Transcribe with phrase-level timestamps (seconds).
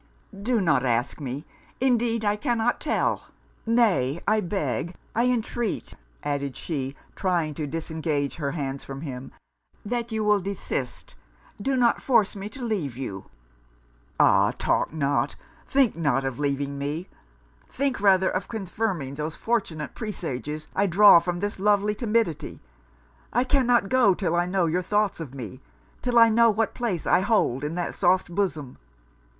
[0.41, 1.45] 'Do not ask me
[1.79, 3.27] indeed I cannot tell
[3.67, 5.93] Nay I beg, I entreat,'
[6.23, 9.31] added she, trying to disengage her hands from him,
[9.85, 11.13] 'that you will desist
[11.61, 13.25] do not force me to leave you.'
[14.19, 14.49] 'Ah!
[14.57, 15.35] talk not,
[15.67, 17.07] think not of leaving me;
[17.71, 22.59] think rather of confirming those fortunate presages I draw from this lovely timidity.
[23.31, 25.59] I cannot go till I know your thoughts of me
[26.01, 28.79] till I know what place I hold in that soft bosom.'